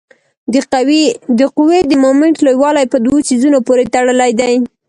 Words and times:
د 1.39 1.41
قوې 1.57 1.79
د 1.89 1.91
مومنټ 2.03 2.35
لویوالی 2.45 2.85
په 2.89 2.97
دوو 3.05 3.17
څیزونو 3.27 3.57
پورې 3.67 3.89
تړلی 3.93 4.31
دی. 4.39 4.53